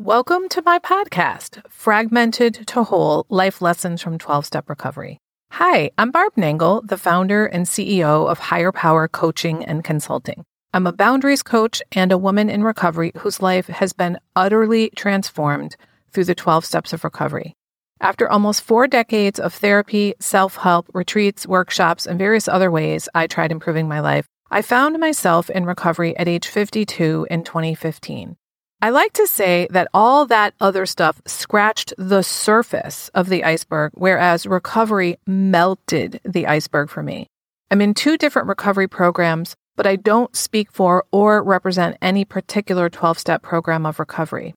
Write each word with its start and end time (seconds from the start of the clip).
Welcome 0.00 0.48
to 0.50 0.62
my 0.64 0.78
podcast, 0.78 1.60
Fragmented 1.68 2.68
to 2.68 2.84
Whole 2.84 3.26
Life 3.30 3.60
Lessons 3.60 4.00
from 4.00 4.16
12 4.16 4.46
Step 4.46 4.70
Recovery. 4.70 5.18
Hi, 5.50 5.90
I'm 5.98 6.12
Barb 6.12 6.34
Nangle, 6.36 6.86
the 6.86 6.96
founder 6.96 7.46
and 7.46 7.66
CEO 7.66 8.30
of 8.30 8.38
Higher 8.38 8.70
Power 8.70 9.08
Coaching 9.08 9.64
and 9.64 9.82
Consulting. 9.82 10.44
I'm 10.72 10.86
a 10.86 10.92
boundaries 10.92 11.42
coach 11.42 11.82
and 11.90 12.12
a 12.12 12.16
woman 12.16 12.48
in 12.48 12.62
recovery 12.62 13.10
whose 13.16 13.42
life 13.42 13.66
has 13.66 13.92
been 13.92 14.20
utterly 14.36 14.90
transformed 14.90 15.74
through 16.12 16.26
the 16.26 16.34
12 16.36 16.64
steps 16.64 16.92
of 16.92 17.02
recovery. 17.02 17.54
After 18.00 18.30
almost 18.30 18.62
four 18.62 18.86
decades 18.86 19.40
of 19.40 19.52
therapy, 19.52 20.14
self 20.20 20.54
help, 20.54 20.88
retreats, 20.94 21.44
workshops, 21.44 22.06
and 22.06 22.20
various 22.20 22.46
other 22.46 22.70
ways 22.70 23.08
I 23.16 23.26
tried 23.26 23.50
improving 23.50 23.88
my 23.88 23.98
life, 23.98 24.28
I 24.48 24.62
found 24.62 24.96
myself 25.00 25.50
in 25.50 25.66
recovery 25.66 26.16
at 26.16 26.28
age 26.28 26.46
52 26.46 27.26
in 27.28 27.42
2015. 27.42 28.36
I 28.80 28.90
like 28.90 29.12
to 29.14 29.26
say 29.26 29.66
that 29.70 29.88
all 29.92 30.24
that 30.26 30.54
other 30.60 30.86
stuff 30.86 31.20
scratched 31.26 31.92
the 31.98 32.22
surface 32.22 33.08
of 33.12 33.28
the 33.28 33.42
iceberg, 33.42 33.90
whereas 33.94 34.46
recovery 34.46 35.16
melted 35.26 36.20
the 36.24 36.46
iceberg 36.46 36.88
for 36.88 37.02
me. 37.02 37.26
I'm 37.72 37.80
in 37.80 37.92
two 37.92 38.16
different 38.16 38.46
recovery 38.46 38.86
programs, 38.86 39.56
but 39.74 39.84
I 39.88 39.96
don't 39.96 40.36
speak 40.36 40.70
for 40.70 41.04
or 41.10 41.42
represent 41.42 41.96
any 42.00 42.24
particular 42.24 42.88
12 42.88 43.18
step 43.18 43.42
program 43.42 43.84
of 43.84 43.98
recovery. 43.98 44.54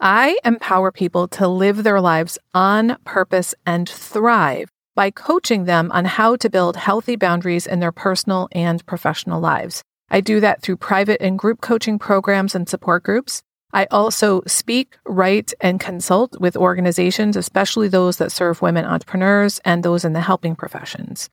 I 0.00 0.38
empower 0.44 0.92
people 0.92 1.26
to 1.28 1.48
live 1.48 1.82
their 1.82 2.00
lives 2.00 2.38
on 2.54 2.98
purpose 3.04 3.52
and 3.66 3.88
thrive 3.88 4.68
by 4.94 5.10
coaching 5.10 5.64
them 5.64 5.90
on 5.90 6.04
how 6.04 6.36
to 6.36 6.48
build 6.48 6.76
healthy 6.76 7.16
boundaries 7.16 7.66
in 7.66 7.80
their 7.80 7.92
personal 7.92 8.48
and 8.52 8.86
professional 8.86 9.40
lives. 9.40 9.82
I 10.08 10.20
do 10.20 10.38
that 10.38 10.62
through 10.62 10.76
private 10.76 11.20
and 11.20 11.36
group 11.36 11.60
coaching 11.60 11.98
programs 11.98 12.54
and 12.54 12.68
support 12.68 13.02
groups. 13.02 13.42
I 13.76 13.86
also 13.90 14.40
speak, 14.46 14.96
write, 15.04 15.52
and 15.60 15.78
consult 15.78 16.40
with 16.40 16.56
organizations, 16.56 17.36
especially 17.36 17.88
those 17.88 18.16
that 18.16 18.32
serve 18.32 18.62
women 18.62 18.86
entrepreneurs 18.86 19.60
and 19.66 19.82
those 19.82 20.02
in 20.02 20.14
the 20.14 20.22
helping 20.22 20.56
professions. 20.56 21.28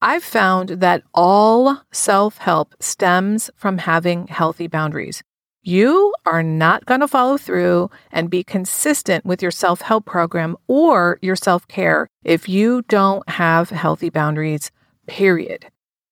I've 0.00 0.22
found 0.22 0.68
that 0.68 1.02
all 1.12 1.82
self 1.90 2.38
help 2.38 2.76
stems 2.78 3.50
from 3.56 3.78
having 3.78 4.28
healthy 4.28 4.68
boundaries. 4.68 5.24
You 5.62 6.14
are 6.24 6.44
not 6.44 6.86
going 6.86 7.00
to 7.00 7.08
follow 7.08 7.36
through 7.36 7.90
and 8.12 8.30
be 8.30 8.44
consistent 8.44 9.24
with 9.26 9.42
your 9.42 9.50
self 9.50 9.80
help 9.80 10.04
program 10.04 10.56
or 10.68 11.18
your 11.20 11.34
self 11.34 11.66
care 11.66 12.06
if 12.22 12.48
you 12.48 12.82
don't 12.82 13.28
have 13.28 13.70
healthy 13.70 14.08
boundaries, 14.08 14.70
period. 15.08 15.66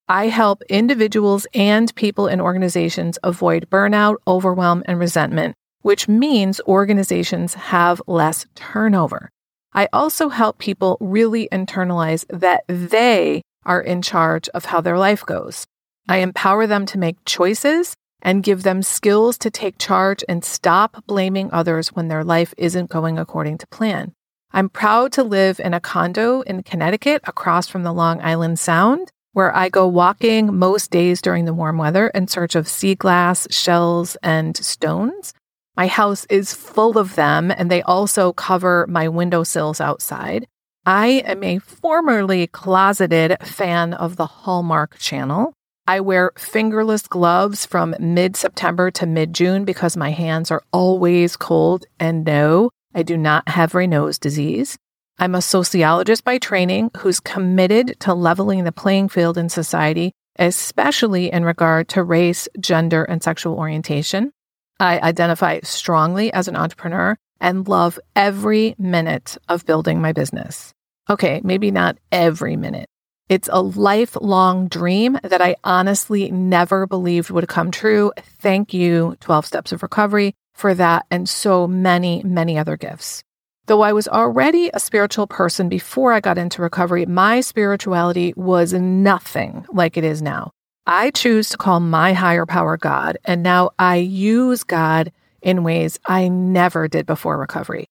I 0.09 0.27
help 0.27 0.63
individuals 0.69 1.47
and 1.55 1.95
people 1.95 2.27
in 2.27 2.41
organizations 2.41 3.21
avoid 3.23 3.69
burnout, 3.71 4.17
overwhelm, 4.27 4.83
and 4.87 4.99
resentment 4.99 5.55
which 5.87 6.09
means 6.09 6.61
organizations 6.67 7.55
have 7.55 8.03
less 8.09 8.45
turnover. 8.57 9.31
I 9.73 9.89
also 9.93 10.31
help 10.31 10.59
people 10.59 10.97
really 10.99 11.49
internalize 11.53 12.27
that 12.27 12.65
they 12.67 13.43
are 13.65 13.81
in 13.81 14.03
charge 14.03 14.49
of 14.49 14.65
how 14.65 14.81
their 14.81 14.99
life 14.99 15.25
goes. 15.25 15.65
I 16.09 16.17
empower 16.17 16.67
them 16.67 16.87
to 16.87 16.99
make 16.99 17.25
choices 17.25 17.95
and 18.21 18.43
give 18.43 18.65
them 18.65 18.83
skills 18.83 19.39
to 19.39 19.49
take 19.49 19.79
charge 19.79 20.25
and 20.29 20.45
stop 20.45 21.07
blaming 21.07 21.51
others 21.53 21.91
when 21.91 22.09
their 22.09 22.25
life 22.25 22.53
isn't 22.59 22.91
going 22.91 23.17
according 23.17 23.59
to 23.59 23.69
plan. 23.69 24.13
I'm 24.51 24.69
proud 24.69 25.13
to 25.13 25.23
live 25.23 25.61
in 25.61 25.73
a 25.73 25.79
condo 25.79 26.41
in 26.41 26.65
Connecticut 26.65 27.23
across 27.29 27.69
from 27.69 27.85
the 27.85 27.93
Long 27.93 28.21
Island 28.23 28.59
Sound, 28.59 29.13
where 29.35 29.55
I 29.55 29.69
go 29.69 29.87
walking 29.87 30.53
most 30.53 30.91
days 30.91 31.23
during 31.23 31.45
the 31.45 31.55
warm 31.55 31.79
weather 31.79 32.09
in 32.09 32.27
search 32.27 32.57
of 32.57 32.67
sea 32.67 32.97
glass, 32.97 33.47
shells, 33.53 34.17
and 34.25 34.57
stones. 34.57 35.33
My 35.77 35.89
house 35.89 36.27
is 36.31 36.55
full 36.55 36.97
of 36.97 37.17
them, 37.17 37.51
and 37.51 37.71
they 37.71 37.83
also 37.83 38.33
cover 38.33 38.87
my 38.89 39.09
windowsills 39.09 39.81
outside. 39.81 40.47
I 40.87 41.23
am 41.27 41.43
a 41.43 41.59
formerly 41.59 42.47
closeted 42.47 43.37
fan 43.43 43.93
of 43.93 44.17
the 44.17 44.27
Hallmark 44.27 44.99
Channel. 44.99 45.53
I 45.87 46.01
wear 46.01 46.33
fingerless 46.39 47.07
gloves 47.07 47.67
from 47.67 47.95
mid 48.01 48.37
September 48.37 48.91
to 48.93 49.07
mid 49.07 49.35
June 49.35 49.65
because 49.65 49.97
my 49.97 50.11
hands 50.11 50.51
are 50.51 50.63
always 50.73 51.37
cold. 51.37 51.85
And 52.01 52.25
no, 52.25 52.71
I 52.95 53.03
do 53.03 53.17
not 53.17 53.49
have 53.49 53.73
Raynaud's 53.73 54.19
disease. 54.19 54.79
I'm 55.19 55.35
a 55.35 55.43
sociologist 55.43 56.25
by 56.25 56.39
training 56.39 56.91
who's 56.99 57.21
committed 57.21 57.97
to 58.01 58.15
leveling 58.15 58.65
the 58.65 58.73
playing 58.73 59.09
field 59.09 59.39
in 59.39 59.49
society, 59.49 60.13
especially 60.39 61.31
in 61.33 61.45
regard 61.45 61.89
to 61.91 62.03
race, 62.03 62.49
gender, 62.59 63.05
and 63.05 63.23
sexual 63.23 63.55
orientation. 63.55 64.33
I 64.79 64.99
identify 65.01 65.61
strongly 65.63 66.33
as 66.33 66.49
an 66.49 66.57
entrepreneur 66.57 67.17
and 67.41 67.69
love 67.69 67.99
every 68.15 68.75
minute 68.79 69.37
of 69.49 69.67
building 69.67 70.01
my 70.01 70.13
business. 70.13 70.73
Okay, 71.09 71.41
maybe 71.45 71.71
not 71.71 71.99
every 72.11 72.57
minute. 72.57 72.89
It's 73.29 73.49
a 73.53 73.61
lifelong 73.61 74.69
dream 74.69 75.19
that 75.23 75.43
I 75.43 75.57
honestly 75.65 76.31
never 76.31 76.87
believed 76.87 77.31
would 77.31 77.49
come 77.49 77.71
true. 77.71 78.13
Thank 78.19 78.73
you, 78.73 79.17
12 79.21 79.47
Steps 79.47 79.73
of 79.73 79.83
Recovery, 79.83 80.35
for 80.55 80.75
that 80.75 81.07
and 81.11 81.29
so 81.29 81.67
many, 81.67 82.23
many 82.23 82.57
other 82.57 82.77
gifts. 82.77 83.25
Though 83.67 83.83
I 83.83 83.93
was 83.93 84.07
already 84.07 84.71
a 84.73 84.79
spiritual 84.79 85.27
person 85.27 85.69
before 85.69 86.13
I 86.13 86.21
got 86.21 86.39
into 86.39 86.63
recovery, 86.63 87.05
my 87.05 87.41
spirituality 87.41 88.33
was 88.37 88.73
nothing 88.73 89.67
like 89.73 89.97
it 89.97 90.05
is 90.05 90.23
now. 90.23 90.53
I 90.89 91.11
choose 91.11 91.49
to 91.49 91.57
call 91.57 91.81
my 91.81 92.13
higher 92.13 92.47
power 92.47 92.77
God, 92.77 93.19
and 93.25 93.43
now 93.43 93.71
I 93.77 93.97
use 93.97 94.63
God 94.63 95.11
in 95.43 95.65
ways 95.65 95.99
I 96.07 96.29
never 96.29 96.87
did 96.87 97.07
before 97.07 97.37
recovery. 97.39 97.87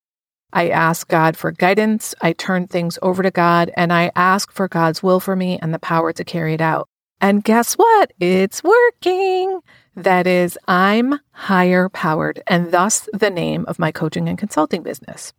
I 0.53 0.69
ask 0.69 1.05
God 1.09 1.35
for 1.35 1.51
guidance, 1.51 2.15
I 2.21 2.31
turn 2.31 2.67
things 2.67 2.97
over 3.01 3.21
to 3.21 3.31
God, 3.31 3.69
and 3.75 3.91
I 3.91 4.11
ask 4.15 4.49
for 4.53 4.69
God's 4.69 5.03
will 5.03 5.19
for 5.19 5.35
me 5.35 5.59
and 5.61 5.73
the 5.73 5.79
power 5.79 6.13
to 6.13 6.23
carry 6.23 6.53
it 6.53 6.61
out. 6.61 6.87
And 7.19 7.43
guess 7.43 7.73
what? 7.73 8.13
It's 8.21 8.63
working. 8.63 9.59
That 9.97 10.25
is, 10.25 10.57
I'm 10.65 11.19
higher 11.31 11.89
powered, 11.89 12.41
and 12.47 12.71
thus 12.71 13.09
the 13.11 13.29
name 13.29 13.65
of 13.67 13.77
my 13.77 13.91
coaching 13.91 14.29
and 14.29 14.37
consulting 14.37 14.83
business. 14.83 15.33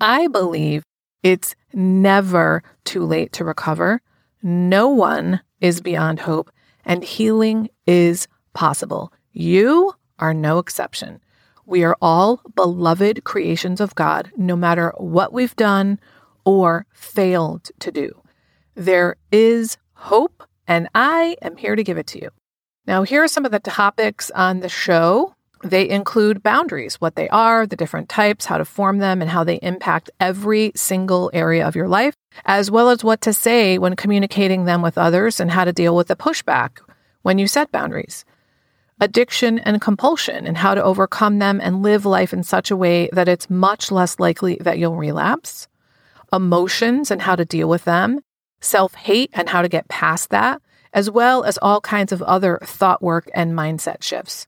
I 0.00 0.26
believe 0.26 0.82
it's 1.22 1.54
never 1.72 2.64
too 2.84 3.04
late 3.04 3.32
to 3.34 3.44
recover. 3.44 4.00
No 4.42 4.88
one 4.88 5.40
is 5.60 5.80
beyond 5.80 6.18
hope, 6.20 6.50
and 6.84 7.04
healing 7.04 7.68
is 7.86 8.28
possible. 8.52 9.12
You 9.32 9.94
are 10.18 10.34
no 10.34 10.58
exception. 10.58 11.20
We 11.66 11.82
are 11.82 11.96
all 12.02 12.40
beloved 12.54 13.24
creations 13.24 13.80
of 13.80 13.94
God, 13.94 14.30
no 14.36 14.54
matter 14.54 14.92
what 14.98 15.32
we've 15.32 15.56
done 15.56 15.98
or 16.44 16.86
failed 16.92 17.70
to 17.80 17.90
do. 17.90 18.20
There 18.74 19.16
is 19.32 19.78
hope, 19.94 20.46
and 20.66 20.88
I 20.94 21.36
am 21.42 21.56
here 21.56 21.76
to 21.76 21.84
give 21.84 21.96
it 21.96 22.06
to 22.08 22.20
you. 22.20 22.30
Now, 22.86 23.02
here 23.02 23.22
are 23.22 23.28
some 23.28 23.46
of 23.46 23.52
the 23.52 23.60
topics 23.60 24.30
on 24.32 24.60
the 24.60 24.68
show. 24.68 25.33
They 25.64 25.88
include 25.88 26.42
boundaries, 26.42 27.00
what 27.00 27.16
they 27.16 27.26
are, 27.30 27.66
the 27.66 27.74
different 27.74 28.10
types, 28.10 28.44
how 28.44 28.58
to 28.58 28.66
form 28.66 28.98
them, 28.98 29.22
and 29.22 29.30
how 29.30 29.44
they 29.44 29.56
impact 29.56 30.10
every 30.20 30.72
single 30.76 31.30
area 31.32 31.66
of 31.66 31.74
your 31.74 31.88
life 31.88 32.14
as 32.44 32.70
well 32.70 32.90
as 32.90 33.02
what 33.02 33.22
to 33.22 33.32
say 33.32 33.78
when 33.78 33.96
communicating 33.96 34.64
them 34.64 34.82
with 34.82 34.98
others 34.98 35.40
and 35.40 35.50
how 35.50 35.64
to 35.64 35.72
deal 35.72 35.96
with 35.96 36.08
the 36.08 36.16
pushback 36.16 36.80
when 37.22 37.38
you 37.38 37.46
set 37.46 37.72
boundaries. 37.72 38.26
Addiction 39.00 39.58
and 39.58 39.80
compulsion 39.80 40.46
and 40.46 40.56
how 40.58 40.74
to 40.74 40.84
overcome 40.84 41.38
them 41.38 41.60
and 41.62 41.82
live 41.82 42.04
life 42.04 42.32
in 42.32 42.42
such 42.42 42.70
a 42.70 42.76
way 42.76 43.08
that 43.12 43.28
it's 43.28 43.48
much 43.48 43.90
less 43.90 44.20
likely 44.20 44.58
that 44.60 44.78
you'll 44.78 44.96
relapse. 44.96 45.66
Emotions 46.32 47.10
and 47.10 47.22
how 47.22 47.34
to 47.34 47.44
deal 47.44 47.68
with 47.68 47.84
them. 47.84 48.20
Self 48.60 48.94
hate 48.94 49.30
and 49.32 49.48
how 49.48 49.62
to 49.62 49.68
get 49.68 49.88
past 49.88 50.30
that, 50.30 50.60
as 50.92 51.10
well 51.10 51.44
as 51.44 51.58
all 51.60 51.80
kinds 51.80 52.12
of 52.12 52.22
other 52.22 52.58
thought 52.62 53.02
work 53.02 53.30
and 53.34 53.52
mindset 53.52 54.02
shifts 54.02 54.46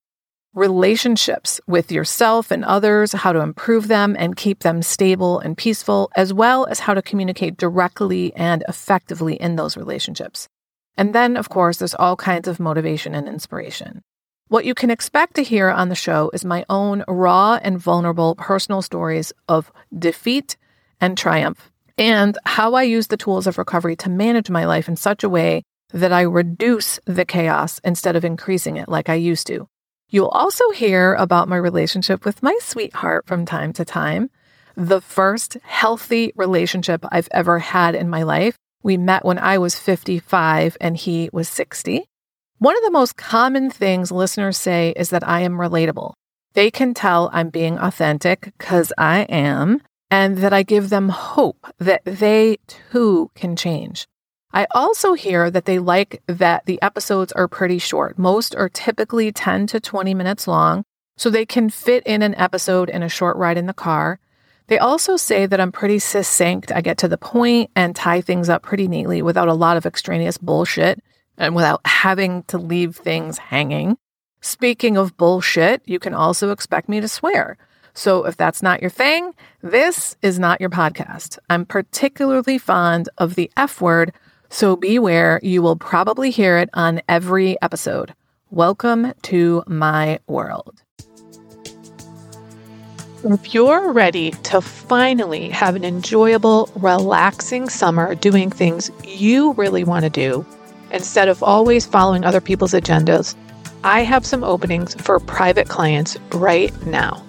relationships 0.57 1.61
with 1.69 1.93
yourself 1.93 2.51
and 2.51 2.65
others, 2.65 3.13
how 3.13 3.33
to 3.33 3.41
improve 3.41 3.89
them 3.89 4.17
and 4.19 4.37
keep 4.37 4.61
them 4.61 4.83
stable 4.83 5.39
and 5.39 5.57
peaceful, 5.57 6.11
as 6.17 6.33
well 6.33 6.65
as 6.67 6.81
how 6.81 6.95
to 6.95 7.03
communicate 7.03 7.59
directly 7.59 8.35
and 8.35 8.65
effectively 8.67 9.35
in 9.35 9.57
those 9.57 9.77
relationships. 9.77 10.49
And 10.97 11.15
then, 11.15 11.37
of 11.37 11.51
course, 11.51 11.77
there's 11.77 11.95
all 11.95 12.17
kinds 12.17 12.49
of 12.49 12.59
motivation 12.59 13.15
and 13.15 13.29
inspiration. 13.29 14.03
What 14.49 14.65
you 14.65 14.75
can 14.75 14.91
expect 14.91 15.35
to 15.35 15.43
hear 15.43 15.69
on 15.69 15.91
the 15.91 15.95
show 15.95 16.31
is 16.33 16.45
my 16.45 16.65
own 16.71 17.05
raw 17.07 17.59
and 17.63 17.79
vulnerable 17.79 18.35
personal 18.37 18.81
stories 18.81 19.33
of 19.49 19.71
defeat 19.97 20.57
and 21.01 21.19
triumph, 21.19 21.71
and 21.99 22.39
how 22.47 22.75
I 22.75 22.85
use 22.85 23.09
the 23.09 23.19
tools 23.19 23.47
of 23.47 23.59
recovery 23.59 23.97
to 23.97 24.09
manage 24.09 24.49
my 24.49 24.65
life 24.65 24.89
in 24.89 24.97
such 24.97 25.23
a 25.23 25.29
way 25.29 25.65
that 25.93 26.13
I 26.13 26.23
reduce 26.23 26.99
the 27.05 27.27
chaos 27.27 27.79
instead 27.85 28.17
of 28.17 28.25
increasing 28.25 28.77
it 28.77 28.89
like 28.89 29.11
I 29.11 29.15
used 29.15 29.47
to. 29.49 29.69
You'll 30.09 30.29
also 30.29 30.71
hear 30.71 31.15
about 31.15 31.49
my 31.49 31.57
relationship 31.57 32.25
with 32.25 32.43
my 32.43 32.57
sweetheart 32.61 33.27
from 33.27 33.45
time 33.45 33.73
to 33.73 33.85
time. 33.85 34.31
The 34.77 35.01
first 35.01 35.57
healthy 35.65 36.33
relationship 36.37 37.05
I've 37.11 37.29
ever 37.33 37.59
had 37.59 37.97
in 37.97 38.09
my 38.09 38.23
life. 38.23 38.57
We 38.85 38.97
met 38.97 39.25
when 39.25 39.39
I 39.39 39.59
was 39.59 39.79
55 39.79 40.77
and 40.81 40.97
he 40.97 41.29
was 41.33 41.49
60. 41.49 42.05
One 42.59 42.77
of 42.77 42.85
the 42.85 42.91
most 42.93 43.17
common 43.17 43.69
things 43.69 44.13
listeners 44.13 44.57
say 44.57 44.95
is 44.97 45.11
that 45.11 45.27
I 45.27 45.41
am 45.41 45.55
relatable. 45.55 46.13
They 46.55 46.71
can 46.71 46.95
tell 46.95 47.29
I'm 47.33 47.51
being 47.51 47.77
authentic 47.79 48.53
because 48.57 48.93
I 48.97 49.23
am, 49.23 49.83
and 50.11 50.39
that 50.39 50.53
I 50.53 50.63
give 50.63 50.89
them 50.89 51.09
hope 51.09 51.67
that 51.79 52.03
they 52.05 52.59
too 52.67 53.31
can 53.35 53.57
change. 53.57 54.07
I 54.57 54.67
also 54.71 55.13
hear 55.13 55.51
that 55.51 55.67
they 55.67 55.79
like 55.79 56.23
that 56.27 56.65
the 56.65 56.81
episodes 56.81 57.31
are 57.33 57.47
pretty 57.47 57.77
short. 57.77 58.19
Most 58.19 58.55
are 58.55 58.71
typically 58.71 59.31
10 59.31 59.67
to 59.67 59.81
20 59.81 60.15
minutes 60.15 60.49
long, 60.49 60.83
so 61.19 61.29
they 61.29 61.45
can 61.45 61.69
fit 61.69 62.03
in 62.07 62.23
an 62.23 62.35
episode 62.37 62.89
in 62.89 63.03
a 63.03 63.09
short 63.11 63.37
ride 63.37 63.59
in 63.59 63.67
the 63.67 63.75
car. 63.75 64.19
They 64.69 64.79
also 64.79 65.19
say 65.19 65.45
that 65.45 65.61
I'm 65.61 65.73
pretty 65.73 65.99
succinct. 65.99 66.73
I 66.73 66.81
get 66.81 66.97
to 66.99 67.07
the 67.07 67.19
point 67.19 67.71
and 67.77 67.95
tie 67.95 68.23
things 68.23 68.49
up 68.49 68.63
pretty 68.63 68.89
neatly 68.89 69.21
without 69.21 69.49
a 69.49 69.53
lot 69.53 69.77
of 69.77 69.85
extraneous 69.85 70.39
bullshit 70.39 71.05
and 71.37 71.55
without 71.55 71.87
having 71.87 72.43
to 72.45 72.57
leave 72.57 72.97
things 72.97 73.37
hanging. 73.37 73.99
Speaking 74.41 74.97
of 74.97 75.19
bullshit, 75.19 75.83
you 75.85 75.99
can 75.99 76.15
also 76.15 76.51
expect 76.51 76.89
me 76.89 77.03
to 77.03 77.09
swear. 77.09 77.59
So 77.93 78.25
if 78.25 78.39
that's 78.39 78.63
not 78.63 78.81
your 78.81 78.91
thing, 78.91 79.35
this 79.61 80.17
is 80.23 80.39
not 80.39 80.63
your 80.63 80.71
podcast. 80.71 81.39
I'm 81.51 81.67
particularly 81.67 82.57
fond 82.57 83.11
of 83.19 83.35
the 83.35 83.51
F 83.59 83.83
word, 83.83 84.15
so 84.49 84.77
beware, 84.77 85.41
you 85.43 85.63
will 85.63 85.77
probably 85.77 86.31
hear 86.31 86.59
it 86.59 86.71
on 86.75 87.01
every 87.09 87.61
episode. 87.63 88.15
Welcome 88.51 89.13
to 89.23 89.63
my 89.67 90.21
world. 90.27 90.83
If 93.25 93.55
you're 93.55 93.93
ready 93.93 94.31
to 94.31 94.61
finally 94.61 95.49
have 95.51 95.75
an 95.75 95.85
enjoyable, 95.85 96.71
relaxing 96.77 97.69
summer 97.69 98.15
doing 98.15 98.51
things 98.51 98.91
you 99.05 99.53
really 99.55 99.83
want 99.83 100.05
to 100.05 100.11
do, 100.11 100.47
instead 100.93 101.29
of 101.29 101.43
always 101.43 101.87
following 101.87 102.25
other 102.25 102.41
people's 102.41 102.73
agendas, 102.73 103.35
I 103.83 104.05
have 104.05 104.25
some 104.25 104.45
openings 104.45 104.95
for 104.95 105.19
private 105.19 105.69
clients 105.69 106.17
right 106.33 106.73
now. 106.87 107.25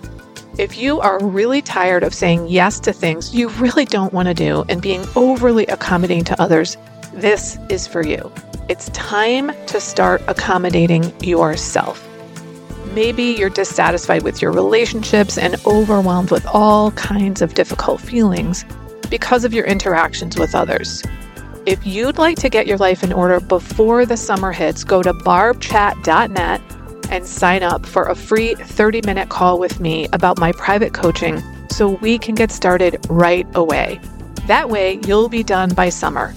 If 0.58 0.78
you 0.78 1.00
are 1.02 1.24
really 1.24 1.62
tired 1.62 2.04
of 2.04 2.14
saying 2.14 2.48
yes 2.48 2.80
to 2.81 2.94
things 2.94 3.34
you 3.34 3.50
really 3.50 3.86
don't 3.86 4.14
want 4.14 4.28
to 4.28 4.34
do 4.34 4.66
and 4.69 4.81
being 4.81 5.06
overly 5.16 5.66
accommodating 5.68 6.24
to 6.25 6.42
others, 6.42 6.78
this 7.18 7.58
is 7.69 7.88
for 7.88 8.06
you. 8.06 8.31
It's 8.69 8.90
time 8.90 9.52
to 9.68 9.81
start 9.81 10.22
accommodating 10.28 11.12
yourself. 11.19 12.04
Maybe 12.94 13.24
you're 13.24 13.50
dissatisfied 13.50 14.22
with 14.22 14.42
your 14.42 14.52
relationships 14.52 15.38
and 15.38 15.56
overwhelmed 15.66 16.30
with 16.30 16.46
all 16.48 16.92
kinds 16.92 17.42
of 17.42 17.56
difficult 17.56 18.02
feelings 18.02 18.66
because 19.10 19.46
of 19.46 19.54
your 19.54 19.66
interactions 19.66 20.38
with 20.38 20.54
others. 20.54 21.04
If 21.66 21.86
you'd 21.88 22.19
like 22.19 22.38
to 22.38 22.50
get 22.50 22.68
your 22.68 22.78
life 22.78 23.04
in 23.04 23.12
order 23.12 23.40
before 23.40 24.06
the 24.06 24.18
summer 24.18 24.52
hits, 24.52 24.84
go 24.84 25.02
to 25.02 25.14
barbchat.net 25.14 26.62
and 27.10 27.25
sign 27.25 27.64
up 27.64 27.86
for 27.86 28.04
a 28.04 28.16
free 28.16 28.54
30 28.54 29.02
minute 29.06 29.30
call 29.30 29.60
with 29.60 29.80
me 29.80 30.08
about 30.14 30.40
my 30.40 30.52
private 30.52 30.94
coaching 30.94 31.42
so 31.69 31.90
we 31.90 32.19
can 32.19 32.36
get 32.36 32.52
started 32.52 33.04
right 33.10 33.48
away. 33.56 34.00
That 34.46 34.69
way, 34.69 35.00
you'll 35.06 35.30
be 35.30 35.44
done 35.44 35.74
by 35.74 35.90
summer. 35.90 36.34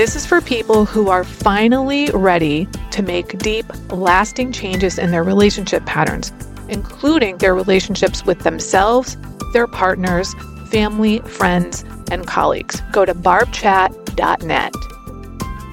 This 0.00 0.16
is 0.16 0.24
for 0.24 0.40
people 0.40 0.86
who 0.86 1.10
are 1.10 1.24
finally 1.24 2.08
ready 2.14 2.66
to 2.92 3.02
make 3.02 3.36
deep, 3.36 3.66
lasting 3.90 4.50
changes 4.50 4.98
in 4.98 5.10
their 5.10 5.22
relationship 5.22 5.84
patterns, 5.84 6.32
including 6.70 7.36
their 7.36 7.54
relationships 7.54 8.24
with 8.24 8.38
themselves, 8.38 9.18
their 9.52 9.66
partners, 9.66 10.34
family, 10.70 11.18
friends, 11.18 11.84
and 12.10 12.26
colleagues. 12.26 12.80
Go 12.92 13.04
to 13.04 13.14
barbchat.net. 13.14 14.72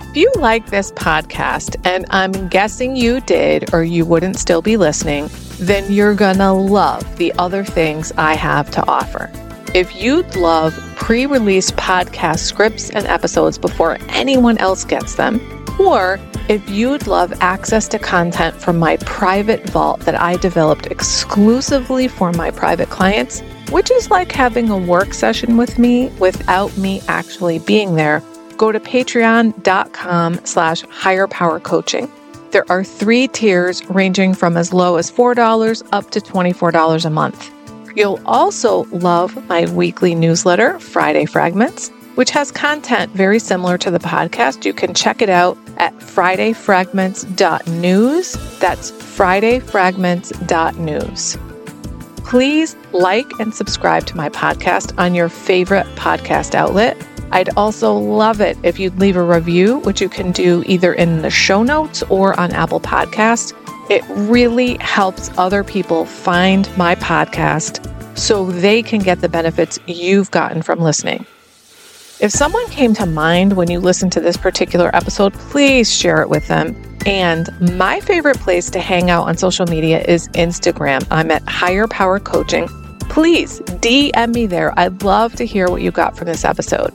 If 0.09 0.17
you 0.17 0.29
like 0.35 0.71
this 0.71 0.91
podcast, 0.91 1.77
and 1.85 2.05
I'm 2.09 2.49
guessing 2.49 2.97
you 2.97 3.21
did 3.21 3.73
or 3.73 3.85
you 3.85 4.05
wouldn't 4.05 4.37
still 4.37 4.61
be 4.61 4.75
listening, 4.75 5.29
then 5.57 5.89
you're 5.89 6.15
going 6.15 6.39
to 6.39 6.51
love 6.51 7.15
the 7.15 7.31
other 7.37 7.63
things 7.63 8.11
I 8.17 8.35
have 8.35 8.69
to 8.71 8.85
offer. 8.89 9.31
If 9.77 9.95
you'd 9.95 10.35
love 10.35 10.73
pre 10.95 11.27
release 11.27 11.69
podcast 11.69 12.39
scripts 12.39 12.89
and 12.89 13.05
episodes 13.05 13.59
before 13.59 13.99
anyone 14.09 14.57
else 14.57 14.83
gets 14.83 15.13
them, 15.13 15.39
or 15.79 16.19
if 16.49 16.67
you'd 16.67 17.05
love 17.05 17.31
access 17.41 17.87
to 17.89 17.99
content 17.99 18.55
from 18.55 18.79
my 18.79 18.97
private 19.05 19.69
vault 19.69 19.99
that 19.99 20.19
I 20.19 20.37
developed 20.37 20.87
exclusively 20.87 22.07
for 22.07 22.31
my 22.31 22.49
private 22.49 22.89
clients, 22.89 23.41
which 23.69 23.91
is 23.91 24.09
like 24.09 24.31
having 24.31 24.71
a 24.71 24.77
work 24.79 25.13
session 25.13 25.57
with 25.57 25.77
me 25.77 26.07
without 26.17 26.75
me 26.75 27.03
actually 27.07 27.59
being 27.59 27.93
there, 27.93 28.23
go 28.57 28.71
to 28.71 28.79
patreon.com 28.79 30.43
slash 30.43 30.81
higher 30.89 31.27
power 31.27 31.59
coaching. 31.59 32.11
There 32.49 32.65
are 32.71 32.83
three 32.83 33.27
tiers 33.27 33.87
ranging 33.91 34.33
from 34.33 34.57
as 34.57 34.73
low 34.73 34.95
as 34.95 35.11
$4 35.11 35.87
up 35.91 36.09
to 36.09 36.19
$24 36.19 37.05
a 37.05 37.09
month. 37.11 37.53
You'll 37.97 38.21
also 38.27 38.83
love 38.91 39.35
my 39.49 39.65
weekly 39.71 40.13
newsletter, 40.13 40.77
Friday 40.77 41.25
Fragments, 41.25 41.89
which 42.13 42.29
has 42.29 42.51
content 42.51 43.11
very 43.13 43.39
similar 43.39 43.79
to 43.79 43.89
the 43.89 43.97
podcast. 43.97 44.65
You 44.65 44.73
can 44.73 44.93
check 44.93 45.23
it 45.23 45.29
out 45.29 45.57
at 45.77 45.97
fridayfragments.news. 45.97 48.59
That's 48.59 48.91
fridayfragments.news. 48.91 51.37
Please 52.17 52.75
like 52.91 53.31
and 53.39 53.51
subscribe 53.51 54.05
to 54.05 54.15
my 54.15 54.29
podcast 54.29 54.93
on 54.99 55.15
your 55.15 55.29
favorite 55.29 55.87
podcast 55.95 56.53
outlet. 56.53 57.03
I'd 57.31 57.49
also 57.57 57.95
love 57.95 58.41
it 58.41 58.59
if 58.61 58.77
you'd 58.77 58.99
leave 58.99 59.15
a 59.15 59.23
review, 59.23 59.79
which 59.79 60.01
you 60.01 60.09
can 60.09 60.31
do 60.31 60.63
either 60.67 60.93
in 60.93 61.23
the 61.23 61.31
show 61.31 61.63
notes 61.63 62.03
or 62.03 62.39
on 62.39 62.51
Apple 62.51 62.79
Podcast. 62.79 63.55
It 63.89 64.03
really 64.09 64.77
helps 64.79 65.29
other 65.37 65.63
people 65.63 66.05
find 66.05 66.69
my 66.77 66.95
podcast 66.95 67.85
so 68.17 68.45
they 68.51 68.83
can 68.83 68.99
get 68.99 69.21
the 69.21 69.29
benefits 69.29 69.79
you've 69.87 70.31
gotten 70.31 70.61
from 70.61 70.79
listening. 70.79 71.25
If 72.19 72.31
someone 72.31 72.65
came 72.69 72.95
to 72.95 73.05
mind 73.05 73.53
when 73.53 73.69
you 73.69 73.79
listened 73.79 74.11
to 74.13 74.19
this 74.19 74.37
particular 74.37 74.93
episode, 74.95 75.33
please 75.33 75.93
share 75.93 76.21
it 76.21 76.29
with 76.29 76.47
them. 76.47 76.75
And 77.05 77.47
my 77.77 77.99
favorite 78.01 78.39
place 78.39 78.69
to 78.71 78.79
hang 78.79 79.09
out 79.09 79.27
on 79.27 79.37
social 79.37 79.67
media 79.67 80.01
is 80.01 80.27
Instagram. 80.29 81.05
I'm 81.11 81.29
at 81.31 81.47
Higher 81.47 81.87
Power 81.87 82.19
Coaching. 82.19 82.67
Please 83.01 83.61
DM 83.61 84.33
me 84.33 84.47
there. 84.47 84.77
I'd 84.77 85.03
love 85.03 85.35
to 85.35 85.45
hear 85.45 85.69
what 85.69 85.81
you 85.81 85.91
got 85.91 86.17
from 86.17 86.25
this 86.27 86.43
episode. 86.43 86.91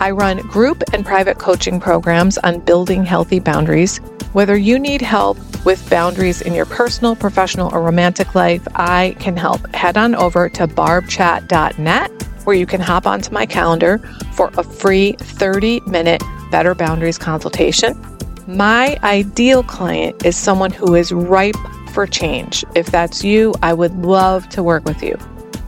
I 0.00 0.12
run 0.12 0.38
group 0.48 0.82
and 0.94 1.04
private 1.04 1.38
coaching 1.38 1.80
programs 1.80 2.38
on 2.38 2.60
building 2.60 3.04
healthy 3.04 3.40
boundaries. 3.40 4.00
Whether 4.32 4.56
you 4.56 4.78
need 4.78 5.02
help 5.02 5.38
with 5.64 5.90
boundaries 5.90 6.40
in 6.40 6.54
your 6.54 6.66
personal, 6.66 7.16
professional, 7.16 7.74
or 7.74 7.82
romantic 7.82 8.34
life, 8.36 8.66
I 8.76 9.16
can 9.18 9.36
help. 9.36 9.74
Head 9.74 9.96
on 9.96 10.14
over 10.14 10.48
to 10.50 10.68
barbchat.net 10.68 12.20
where 12.44 12.56
you 12.56 12.66
can 12.66 12.80
hop 12.80 13.06
onto 13.06 13.32
my 13.32 13.44
calendar 13.44 13.98
for 14.32 14.50
a 14.56 14.62
free 14.62 15.12
30 15.18 15.80
minute 15.80 16.22
Better 16.50 16.74
Boundaries 16.74 17.18
consultation. 17.18 18.00
My 18.46 18.98
ideal 19.02 19.62
client 19.62 20.24
is 20.24 20.36
someone 20.36 20.70
who 20.70 20.94
is 20.94 21.12
ripe 21.12 21.56
for 21.92 22.06
change. 22.06 22.64
If 22.74 22.86
that's 22.86 23.24
you, 23.24 23.54
I 23.62 23.74
would 23.74 23.94
love 24.04 24.48
to 24.50 24.62
work 24.62 24.84
with 24.84 25.02
you. 25.02 25.18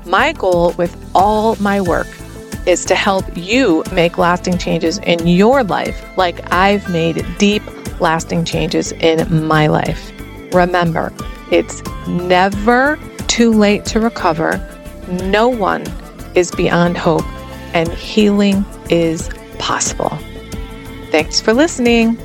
My 0.06 0.32
goal 0.32 0.72
with 0.72 0.96
all 1.14 1.56
my 1.56 1.80
work 1.80 2.08
is 2.66 2.84
to 2.86 2.94
help 2.94 3.24
you 3.36 3.82
make 3.92 4.18
lasting 4.18 4.58
changes 4.58 4.98
in 4.98 5.26
your 5.26 5.64
life, 5.64 6.16
like 6.16 6.52
I've 6.52 6.88
made 6.90 7.24
deep 7.38 7.61
lasting 8.02 8.44
changes 8.44 8.92
in 8.92 9.46
my 9.46 9.68
life. 9.68 10.12
Remember, 10.52 11.12
it's 11.50 11.82
never 12.06 12.98
too 13.28 13.50
late 13.50 13.86
to 13.86 14.00
recover. 14.00 14.58
No 15.08 15.48
one 15.48 15.82
is 16.34 16.50
beyond 16.50 16.98
hope, 16.98 17.24
and 17.74 17.88
healing 17.92 18.64
is 18.90 19.30
possible. 19.58 20.10
Thanks 21.10 21.40
for 21.40 21.54
listening. 21.54 22.18